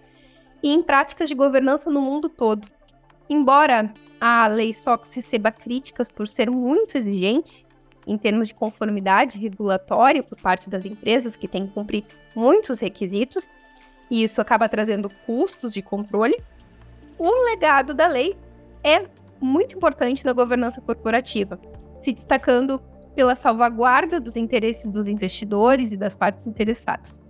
e 0.62 0.74
em 0.74 0.84
práticas 0.84 1.30
de 1.30 1.36
governança 1.36 1.90
no 1.90 2.02
mundo 2.02 2.28
todo. 2.28 2.68
Embora 3.30 3.94
a 4.20 4.48
lei 4.48 4.74
SOX 4.74 5.14
receba 5.14 5.50
críticas 5.50 6.10
por 6.10 6.28
ser 6.28 6.52
muito 6.52 6.98
exigente 6.98 7.66
em 8.10 8.18
termos 8.18 8.48
de 8.48 8.56
conformidade 8.56 9.38
regulatória 9.38 10.24
por 10.24 10.42
parte 10.42 10.68
das 10.68 10.84
empresas 10.84 11.38
que 11.38 11.48
têm 11.48 11.68
que 11.68 11.72
cumprir 11.72 12.04
muitos 12.36 12.80
requisitos, 12.80 13.52
e 14.10 14.24
isso 14.24 14.42
acaba 14.42 14.68
trazendo 14.68 15.12
custos 15.28 15.74
de 15.74 15.84
controle, 15.84 16.36
o 17.20 17.30
legado 17.46 17.94
da 17.94 18.08
lei 18.08 18.36
é 18.84 19.06
muito 19.40 19.76
importante 19.76 20.26
na 20.26 20.34
governança 20.34 20.82
corporativa, 20.82 21.60
se 22.02 22.12
destacando 22.12 22.82
pela 23.14 23.36
salvaguarda 23.36 24.20
dos 24.20 24.36
interesses 24.36 24.90
dos 24.90 25.08
investidores 25.08 25.92
e 25.92 25.98
das 25.98 26.16
partes 26.16 26.48
interessadas. 26.48 27.22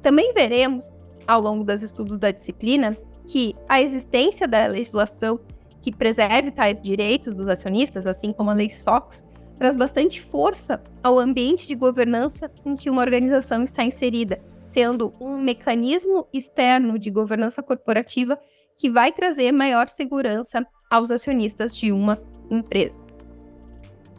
Também 0.00 0.32
veremos, 0.32 1.00
ao 1.26 1.40
longo 1.40 1.64
dos 1.64 1.82
estudos 1.82 2.16
da 2.16 2.30
disciplina, 2.30 2.96
que 3.26 3.56
a 3.68 3.82
existência 3.82 4.46
da 4.46 4.66
legislação 4.66 5.40
que 5.82 5.90
preserve 5.90 6.52
tais 6.52 6.80
direitos 6.80 7.34
dos 7.34 7.48
acionistas, 7.48 8.06
assim 8.06 8.32
como 8.32 8.50
a 8.50 8.54
Lei 8.54 8.70
SOX, 8.70 9.25
traz 9.58 9.76
bastante 9.76 10.20
força 10.20 10.82
ao 11.02 11.18
ambiente 11.18 11.66
de 11.66 11.74
governança 11.74 12.50
em 12.64 12.76
que 12.76 12.90
uma 12.90 13.02
organização 13.02 13.62
está 13.62 13.82
inserida, 13.84 14.40
sendo 14.66 15.14
um 15.20 15.38
mecanismo 15.38 16.26
externo 16.32 16.98
de 16.98 17.10
governança 17.10 17.62
corporativa 17.62 18.38
que 18.76 18.90
vai 18.90 19.12
trazer 19.12 19.52
maior 19.52 19.88
segurança 19.88 20.66
aos 20.90 21.10
acionistas 21.10 21.76
de 21.76 21.90
uma 21.90 22.18
empresa. 22.50 23.04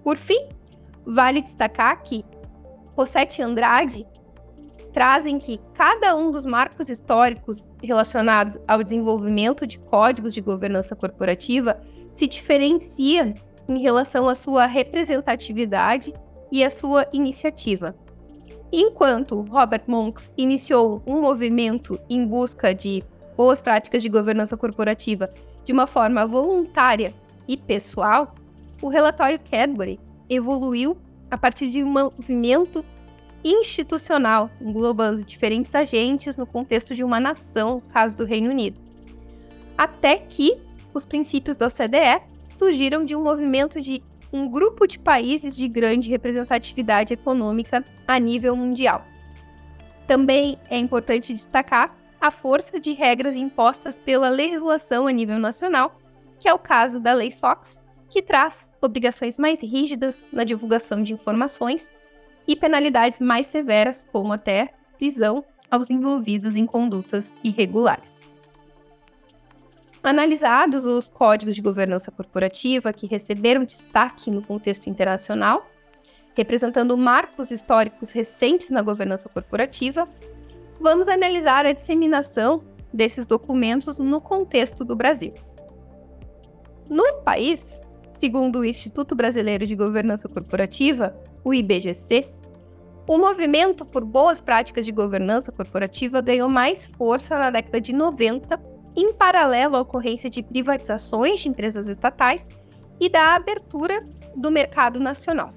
Por 0.03 0.17
fim, 0.17 0.48
vale 1.06 1.41
destacar 1.41 2.01
que 2.01 2.24
Rossetti 2.96 3.41
e 3.41 3.44
Andrade 3.44 4.08
trazem 4.91 5.38
que 5.38 5.60
cada 5.75 6.15
um 6.15 6.32
dos 6.32 6.46
marcos 6.46 6.89
históricos 6.89 7.72
relacionados 7.84 8.58
ao 8.67 8.84
desenvolvimento 8.84 9.67
de 9.67 9.77
códigos 9.77 10.34
de 10.34 10.41
governança 10.41 10.96
corporativa 10.96 11.79
se 12.12 12.25
diferencia 12.25 13.36
em 13.67 13.79
relação 13.79 14.27
à 14.27 14.36
sua 14.36 14.65
representatividade 14.65 16.13
e 16.51 16.63
à 16.63 16.69
sua 16.69 17.07
iniciativa. 17.12 17.95
Enquanto 18.71 19.41
Robert 19.41 19.83
Monks 19.88 20.33
iniciou 20.38 21.01
um 21.07 21.21
movimento 21.21 22.00
em 22.09 22.25
busca 22.25 22.74
de 22.74 23.03
boas 23.36 23.62
práticas 23.62 24.01
de 24.01 24.09
governança 24.09 24.57
corporativa 24.57 25.29
de 25.63 25.71
uma 25.71 25.88
forma 25.88 26.25
voluntária 26.25 27.13
e 27.47 27.55
pessoal, 27.55 28.33
o 28.81 28.89
relatório 28.89 29.39
Cadbury 29.39 30.00
evoluiu 30.29 30.97
a 31.29 31.38
partir 31.38 31.69
de 31.69 31.83
um 31.83 31.89
movimento 31.89 32.83
institucional, 33.43 34.50
englobando 34.59 35.24
diferentes 35.24 35.74
agentes 35.75 36.36
no 36.36 36.45
contexto 36.45 36.95
de 36.95 37.03
uma 37.03 37.19
nação, 37.19 37.81
caso 37.93 38.17
do 38.17 38.25
Reino 38.25 38.50
Unido. 38.50 38.79
Até 39.77 40.17
que 40.17 40.57
os 40.93 41.05
princípios 41.05 41.55
da 41.55 41.67
OCDE 41.67 42.21
surgiram 42.57 43.03
de 43.03 43.15
um 43.15 43.23
movimento 43.23 43.79
de 43.79 44.03
um 44.33 44.49
grupo 44.49 44.87
de 44.87 44.97
países 44.97 45.55
de 45.55 45.67
grande 45.67 46.09
representatividade 46.09 47.13
econômica 47.13 47.85
a 48.07 48.19
nível 48.19 48.55
mundial. 48.55 49.05
Também 50.07 50.57
é 50.70 50.77
importante 50.77 51.33
destacar 51.33 51.96
a 52.20 52.31
força 52.31 52.79
de 52.79 52.93
regras 52.93 53.35
impostas 53.35 54.00
pela 54.00 54.27
legislação 54.27 55.05
a 55.05 55.11
nível 55.11 55.37
nacional, 55.37 56.00
que 56.39 56.48
é 56.48 56.53
o 56.53 56.59
caso 56.59 57.00
da 57.00 57.13
Lei 57.13 57.29
SOX, 57.29 57.79
que 58.09 58.22
traz 58.22 58.74
obrigações 58.81 59.37
mais 59.37 59.61
rígidas 59.61 60.27
na 60.31 60.43
divulgação 60.43 61.03
de 61.03 61.13
informações 61.13 61.91
e 62.48 62.55
penalidades 62.55 63.20
mais 63.20 63.46
severas, 63.46 64.05
como 64.11 64.33
até 64.33 64.74
prisão 64.98 65.46
aos 65.70 65.91
envolvidos 65.91 66.55
em 66.55 66.65
condutas 66.65 67.35
irregulares. 67.43 68.26
Analisados 70.03 70.86
os 70.86 71.10
códigos 71.10 71.55
de 71.55 71.62
governança 71.62 72.12
corporativa 72.12 72.94
que 72.94 73.07
receberam 73.07 73.66
destaque 73.66 74.29
no 74.29 74.42
contexto 74.42 74.88
internacional, 74.88 75.68
representando 76.36 76.96
marcos 76.96 77.50
históricos 77.51 78.12
recentes 78.12 78.70
na 78.70 78.81
governança 78.81 79.27
corporativa, 79.27 80.07
vamos 80.79 81.07
analisar 81.07 81.66
a 81.66 81.74
disseminação 81.74 82.64
desses 82.94 83.25
documentos 83.25 83.98
no 83.98 84.22
contexto 84.22 84.86
do 84.86 84.96
Brasil. 84.96 85.33
No 86.88 87.22
país, 87.24 87.81
segundo 88.14 88.60
o 88.60 88.66
Instituto 88.66 89.16
Brasileiro 89.16 89.66
de 89.66 89.75
Governança 89.75 90.29
Corporativa, 90.29 91.20
o 91.44 91.53
IBGC, 91.53 92.31
o 93.07 93.18
movimento 93.18 93.86
por 93.86 94.05
boas 94.05 94.42
práticas 94.42 94.86
de 94.86 94.92
governança 94.92 95.51
corporativa 95.51 96.22
ganhou 96.22 96.50
mais 96.50 96.86
força 96.86 97.38
na 97.38 97.50
década 97.50 97.79
de 97.81 97.94
90, 97.94 98.62
em 98.98 99.14
paralelo 99.14 99.75
à 99.75 99.81
ocorrência 99.81 100.29
de 100.29 100.42
privatizações 100.42 101.40
de 101.40 101.50
empresas 101.50 101.88
estatais 101.88 102.50
e 103.00 103.07
da 103.07 103.36
abertura 103.36 104.03
do 104.36 104.50
mercado 104.50 105.00
nacional. 105.00 105.50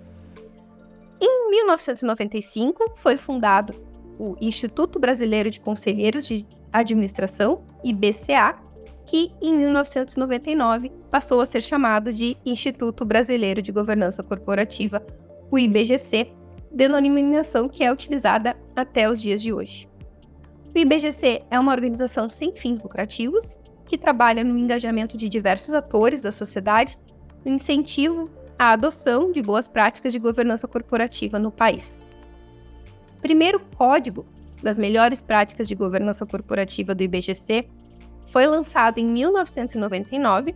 Em 1.18 1.50
1995, 1.50 2.94
foi 2.96 3.16
fundado 3.16 3.74
o 4.18 4.36
Instituto 4.40 4.98
Brasileiro 4.98 5.50
de 5.50 5.58
Conselheiros 5.58 6.26
de 6.26 6.46
Administração, 6.70 7.56
IBCA, 7.82 8.58
que 9.06 9.32
em 9.42 9.56
1999 9.56 10.92
passou 11.10 11.40
a 11.40 11.46
ser 11.46 11.62
chamado 11.62 12.12
de 12.12 12.36
Instituto 12.44 13.04
Brasileiro 13.04 13.60
de 13.60 13.72
Governança 13.72 14.22
Corporativa, 14.22 15.04
o 15.50 15.58
IBGC, 15.58 16.30
denominação 16.70 17.68
que 17.68 17.82
é 17.82 17.92
utilizada 17.92 18.56
até 18.76 19.10
os 19.10 19.20
dias 19.20 19.42
de 19.42 19.52
hoje. 19.52 19.89
O 20.74 20.78
IBGC 20.78 21.40
é 21.50 21.58
uma 21.58 21.72
organização 21.72 22.30
sem 22.30 22.54
fins 22.54 22.82
lucrativos 22.82 23.58
que 23.86 23.98
trabalha 23.98 24.44
no 24.44 24.56
engajamento 24.56 25.16
de 25.16 25.28
diversos 25.28 25.74
atores 25.74 26.22
da 26.22 26.30
sociedade 26.30 26.96
no 27.44 27.52
incentivo 27.52 28.30
à 28.58 28.72
adoção 28.72 29.32
de 29.32 29.42
boas 29.42 29.66
práticas 29.66 30.12
de 30.12 30.18
governança 30.18 30.68
corporativa 30.68 31.38
no 31.38 31.50
país 31.50 32.06
primeiro 33.20 33.60
código 33.76 34.26
das 34.62 34.78
melhores 34.78 35.22
práticas 35.22 35.68
de 35.68 35.74
governança 35.74 36.26
corporativa 36.26 36.94
do 36.94 37.02
IBGC 37.02 37.68
foi 38.24 38.46
lançado 38.46 38.98
em 38.98 39.06
1999, 39.06 40.54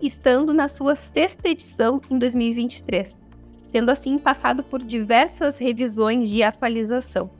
estando 0.00 0.52
na 0.52 0.68
sua 0.68 0.94
sexta 0.94 1.48
edição 1.48 2.00
em 2.10 2.18
2023, 2.18 3.26
tendo 3.72 3.90
assim 3.90 4.18
passado 4.18 4.62
por 4.62 4.82
diversas 4.82 5.58
revisões 5.58 6.28
de 6.28 6.42
atualização. 6.42 7.30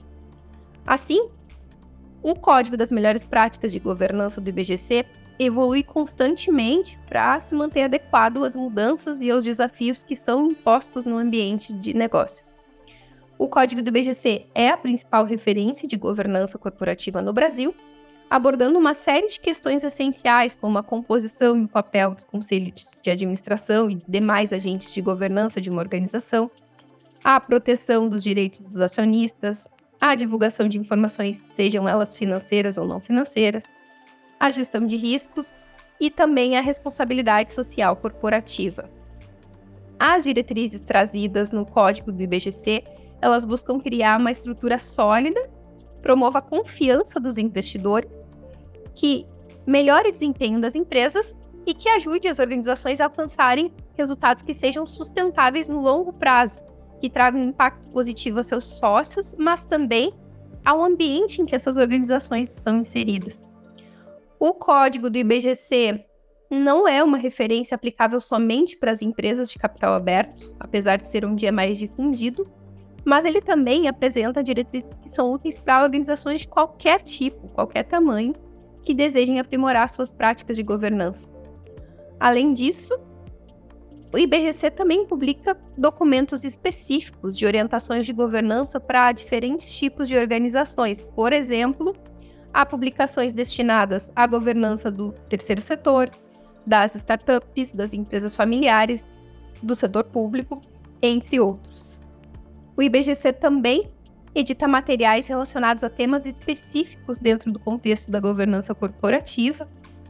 Assim, 0.85 1.29
o 2.21 2.35
Código 2.35 2.75
das 2.75 2.91
Melhores 2.91 3.23
Práticas 3.23 3.71
de 3.71 3.79
Governança 3.79 4.41
do 4.41 4.49
IBGC 4.49 5.05
evolui 5.39 5.83
constantemente 5.83 6.99
para 7.07 7.39
se 7.39 7.55
manter 7.55 7.83
adequado 7.83 8.43
às 8.43 8.55
mudanças 8.55 9.21
e 9.21 9.31
aos 9.31 9.45
desafios 9.45 10.03
que 10.03 10.15
são 10.15 10.51
impostos 10.51 11.05
no 11.05 11.17
ambiente 11.17 11.71
de 11.71 11.93
negócios. 11.93 12.61
O 13.37 13.47
código 13.47 13.81
do 13.81 13.89
BGC 13.89 14.47
é 14.53 14.67
a 14.67 14.75
principal 14.75 15.23
referência 15.23 15.87
de 15.87 15.95
governança 15.95 16.57
corporativa 16.57 17.21
no 17.21 17.31
Brasil, 17.31 17.73
abordando 18.29 18.77
uma 18.77 18.93
série 18.93 19.29
de 19.29 19.39
questões 19.39 19.81
essenciais, 19.81 20.57
como 20.59 20.77
a 20.77 20.83
composição 20.83 21.57
e 21.57 21.63
o 21.63 21.67
papel 21.69 22.13
dos 22.13 22.25
conselhos 22.25 22.99
de 23.01 23.09
administração 23.09 23.89
e 23.89 24.03
demais 24.05 24.51
agentes 24.51 24.93
de 24.93 25.01
governança 25.01 25.61
de 25.61 25.69
uma 25.69 25.81
organização, 25.81 26.51
a 27.23 27.39
proteção 27.39 28.07
dos 28.07 28.23
direitos 28.23 28.59
dos 28.59 28.81
acionistas, 28.81 29.69
a 29.99 30.15
divulgação 30.15 30.67
de 30.67 30.79
informações, 30.79 31.37
sejam 31.55 31.87
elas 31.87 32.15
financeiras 32.15 32.77
ou 32.77 32.85
não 32.87 32.99
financeiras, 32.99 33.65
a 34.39 34.49
gestão 34.49 34.85
de 34.87 34.95
riscos 34.95 35.57
e 35.99 36.09
também 36.09 36.57
a 36.57 36.61
responsabilidade 36.61 37.53
social 37.53 37.95
corporativa. 37.95 38.89
As 39.99 40.23
diretrizes 40.23 40.81
trazidas 40.81 41.51
no 41.51 41.65
código 41.65 42.11
do 42.11 42.23
IBGC 42.23 42.83
elas 43.21 43.45
buscam 43.45 43.79
criar 43.79 44.19
uma 44.19 44.31
estrutura 44.31 44.79
sólida, 44.79 45.49
promova 46.01 46.39
a 46.39 46.41
confiança 46.41 47.19
dos 47.19 47.37
investidores, 47.37 48.29
que 48.95 49.25
melhore 49.65 50.09
o 50.09 50.11
desempenho 50.11 50.59
das 50.59 50.75
empresas 50.75 51.37
e 51.67 51.73
que 51.73 51.89
ajude 51.89 52.27
as 52.27 52.39
organizações 52.39 53.01
a 53.01 53.05
alcançarem 53.05 53.71
resultados 53.95 54.41
que 54.41 54.53
sejam 54.53 54.87
sustentáveis 54.87 55.67
no 55.67 55.81
longo 55.81 56.13
prazo, 56.13 56.61
que 56.99 57.09
tragam 57.09 57.41
impacto 57.41 57.87
positivo 57.89 58.37
aos 58.37 58.47
seus 58.47 58.65
sócios, 58.65 59.33
mas 59.37 59.65
também 59.65 60.11
ao 60.65 60.83
ambiente 60.83 61.41
em 61.41 61.45
que 61.45 61.55
essas 61.55 61.77
organizações 61.77 62.51
estão 62.51 62.77
inseridas. 62.77 63.51
O 64.39 64.53
código 64.53 65.09
do 65.09 65.17
IBGC 65.17 66.05
não 66.49 66.87
é 66.87 67.03
uma 67.03 67.17
referência 67.17 67.75
aplicável 67.75 68.19
somente 68.19 68.77
para 68.77 68.91
as 68.91 69.01
empresas 69.01 69.49
de 69.51 69.59
capital 69.59 69.93
aberto, 69.93 70.53
apesar 70.59 70.97
de 70.97 71.07
ser 71.07 71.25
um 71.25 71.35
dia 71.35 71.51
mais 71.51 71.77
difundido, 71.77 72.43
mas 73.05 73.25
ele 73.25 73.41
também 73.41 73.87
apresenta 73.87 74.43
diretrizes 74.43 74.97
que 74.97 75.09
são 75.09 75.31
úteis 75.31 75.57
para 75.57 75.83
organizações 75.83 76.41
de 76.41 76.47
qualquer 76.47 77.01
tipo, 77.01 77.47
qualquer 77.49 77.83
tamanho, 77.83 78.33
que 78.81 78.93
desejem 78.93 79.39
aprimorar 79.39 79.87
suas 79.89 80.11
práticas 80.11 80.57
de 80.57 80.63
governança. 80.63 81.29
Além 82.19 82.53
disso, 82.53 82.97
o 84.11 84.17
IBGC 84.17 84.71
também 84.71 85.05
publica 85.05 85.55
documentos 85.77 86.43
específicos 86.43 87.37
de 87.37 87.45
orientações 87.45 88.05
de 88.05 88.13
governança 88.13 88.79
para 88.79 89.11
diferentes 89.11 89.71
tipos 89.77 90.07
de 90.07 90.17
organizações. 90.17 90.99
Por 90.99 91.31
exemplo, 91.31 91.95
há 92.51 92.65
publicações 92.65 93.33
destinadas 93.33 94.11
à 94.15 94.25
governança 94.25 94.91
do 94.91 95.11
terceiro 95.29 95.61
setor, 95.61 96.09
das 96.65 96.95
startups, 96.95 97.71
das 97.73 97.93
empresas 97.93 98.35
familiares, 98.35 99.09
do 99.61 99.75
setor 99.75 100.05
público, 100.05 100.59
entre 101.01 101.39
outros. 101.39 101.99
O 102.75 102.81
IBGC 102.81 103.33
também 103.33 103.91
edita 104.33 104.67
materiais 104.67 105.27
relacionados 105.27 105.83
a 105.83 105.89
temas 105.89 106.25
específicos 106.25 107.19
dentro 107.19 107.51
do 107.51 107.59
contexto 107.59 108.09
da 108.09 108.19
governança 108.19 108.73
corporativa, 108.73 109.67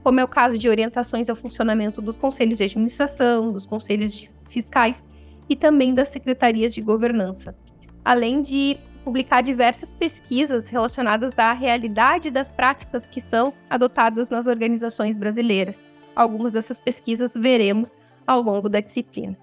como 0.09 0.19
é 0.19 0.23
o 0.23 0.27
caso 0.27 0.57
de 0.57 0.67
orientações 0.67 1.29
ao 1.29 1.35
funcionamento 1.35 2.01
dos 2.01 2.17
conselhos 2.17 2.57
de 2.57 2.63
administração, 2.63 3.51
dos 3.51 3.67
conselhos 3.67 4.27
fiscais 4.49 5.07
e 5.47 5.55
também 5.55 5.93
das 5.93 6.07
secretarias 6.07 6.73
de 6.73 6.81
governança, 6.81 7.55
além 8.03 8.41
de 8.41 8.79
publicar 9.05 9.43
diversas 9.43 9.93
pesquisas 9.93 10.67
relacionadas 10.67 11.37
à 11.37 11.53
realidade 11.53 12.31
das 12.31 12.49
práticas 12.49 13.07
que 13.07 13.21
são 13.21 13.53
adotadas 13.69 14.29
nas 14.29 14.47
organizações 14.47 15.15
brasileiras. 15.15 15.83
Algumas 16.15 16.53
dessas 16.53 16.79
pesquisas 16.79 17.35
veremos 17.35 17.99
ao 18.25 18.41
longo 18.41 18.67
da 18.67 18.79
disciplina. 18.79 19.37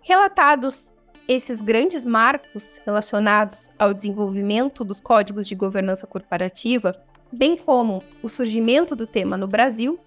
Relatados 0.00 0.96
esses 1.26 1.60
grandes 1.60 2.04
marcos 2.04 2.80
relacionados 2.86 3.70
ao 3.76 3.92
desenvolvimento 3.92 4.84
dos 4.84 5.00
códigos 5.00 5.48
de 5.48 5.56
governança 5.56 6.06
corporativa, 6.06 6.94
bem 7.32 7.56
como 7.56 8.02
o 8.22 8.28
surgimento 8.28 8.96
do 8.96 9.06
tema 9.06 9.36
no 9.36 9.46
Brasil, 9.46 9.98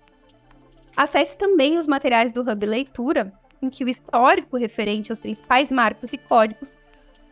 acesse 0.95 1.37
também 1.37 1.77
os 1.77 1.87
materiais 1.87 2.33
do 2.33 2.41
Hub 2.41 2.65
Leitura, 2.65 3.33
em 3.61 3.69
que 3.69 3.83
o 3.83 3.89
histórico 3.89 4.57
referente 4.57 5.11
aos 5.11 5.19
principais 5.19 5.71
marcos 5.71 6.13
e 6.13 6.17
códigos 6.17 6.79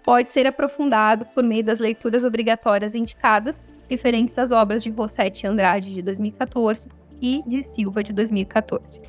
pode 0.04 0.30
ser 0.30 0.48
aprofundado 0.48 1.26
por 1.26 1.44
meio 1.44 1.64
das 1.64 1.80
leituras 1.80 2.24
obrigatórias 2.24 2.96
indicadas, 2.96 3.68
referentes 3.90 4.38
às 4.38 4.52
obras 4.52 4.84
de 4.84 4.90
Rossetti 4.90 5.48
Andrade 5.48 5.94
de 5.94 6.02
2014 6.02 6.90
e 7.22 7.44
de 7.46 7.64
Silva 7.64 8.04
de 8.04 8.14
2014. 8.14 9.02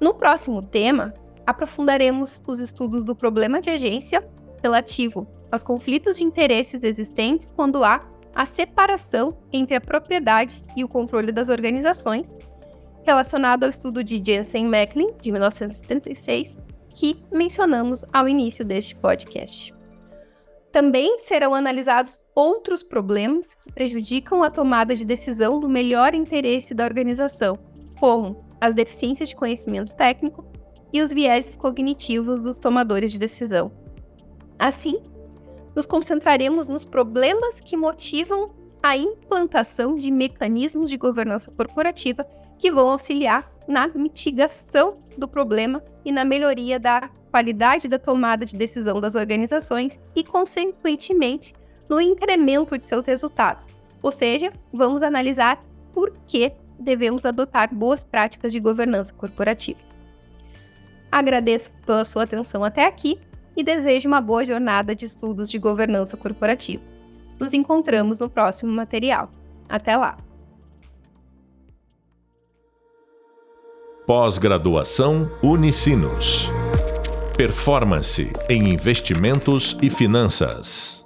No 0.00 0.14
próximo 0.14 0.60
tema, 0.60 1.14
aprofundaremos 1.46 2.42
os 2.46 2.58
estudos 2.58 3.04
do 3.04 3.14
problema 3.14 3.60
de 3.60 3.70
agência 3.70 4.24
relativo 4.62 5.26
aos 5.50 5.62
conflitos 5.62 6.16
de 6.16 6.24
interesses 6.24 6.82
existentes 6.82 7.52
quando 7.52 7.84
há 7.84 8.00
a 8.34 8.44
separação 8.44 9.36
entre 9.52 9.76
a 9.76 9.80
propriedade 9.80 10.62
e 10.76 10.82
o 10.82 10.88
controle 10.88 11.30
das 11.30 11.48
organizações, 11.48 12.36
relacionado 13.04 13.64
ao 13.64 13.70
estudo 13.70 14.02
de 14.02 14.22
Jensen 14.24 14.66
Macklin, 14.66 15.12
de 15.20 15.30
1976, 15.30 16.62
que 16.94 17.22
mencionamos 17.32 18.04
ao 18.12 18.28
início 18.28 18.64
deste 18.64 18.94
podcast. 18.96 19.74
Também 20.72 21.18
serão 21.18 21.54
analisados 21.54 22.26
outros 22.34 22.82
problemas 22.82 23.54
que 23.54 23.72
prejudicam 23.72 24.42
a 24.42 24.50
tomada 24.50 24.94
de 24.94 25.04
decisão 25.04 25.60
no 25.60 25.68
melhor 25.68 26.14
interesse 26.14 26.74
da 26.74 26.84
organização, 26.84 27.56
como 28.00 28.36
as 28.60 28.74
deficiências 28.74 29.28
de 29.28 29.36
conhecimento 29.36 29.94
técnico 29.94 30.44
e 30.92 31.00
os 31.00 31.12
vieses 31.12 31.56
cognitivos 31.56 32.40
dos 32.40 32.58
tomadores 32.58 33.12
de 33.12 33.18
decisão. 33.18 33.70
Assim, 34.58 35.00
nos 35.74 35.86
concentraremos 35.86 36.68
nos 36.68 36.84
problemas 36.84 37.60
que 37.60 37.76
motivam 37.76 38.50
a 38.82 38.96
implantação 38.96 39.94
de 39.94 40.10
mecanismos 40.10 40.90
de 40.90 40.96
governança 40.96 41.50
corporativa 41.50 42.24
que 42.58 42.70
vão 42.70 42.90
auxiliar 42.90 43.50
na 43.66 43.88
mitigação 43.88 44.98
do 45.16 45.26
problema 45.26 45.82
e 46.04 46.12
na 46.12 46.24
melhoria 46.24 46.78
da 46.78 47.08
qualidade 47.30 47.88
da 47.88 47.98
tomada 47.98 48.44
de 48.44 48.56
decisão 48.56 49.00
das 49.00 49.14
organizações 49.14 50.04
e, 50.14 50.22
consequentemente, 50.22 51.54
no 51.88 52.00
incremento 52.00 52.76
de 52.76 52.84
seus 52.84 53.06
resultados. 53.06 53.68
Ou 54.02 54.12
seja, 54.12 54.52
vamos 54.72 55.02
analisar 55.02 55.64
por 55.92 56.12
que 56.28 56.52
devemos 56.78 57.24
adotar 57.24 57.74
boas 57.74 58.04
práticas 58.04 58.52
de 58.52 58.60
governança 58.60 59.14
corporativa. 59.14 59.80
Agradeço 61.10 61.72
pela 61.86 62.04
sua 62.04 62.24
atenção 62.24 62.62
até 62.62 62.84
aqui 62.84 63.18
e 63.56 63.62
desejo 63.62 64.08
uma 64.08 64.20
boa 64.20 64.44
jornada 64.44 64.94
de 64.94 65.04
estudos 65.04 65.50
de 65.50 65.58
governança 65.58 66.16
corporativa. 66.16 66.82
Nos 67.38 67.52
encontramos 67.52 68.20
no 68.20 68.28
próximo 68.28 68.72
material. 68.72 69.30
Até 69.68 69.96
lá! 69.96 70.16
Pós-graduação 74.06 75.30
Unicinos. 75.42 76.50
Performance 77.36 78.30
em 78.48 78.68
investimentos 78.68 79.76
e 79.80 79.88
finanças. 79.88 81.03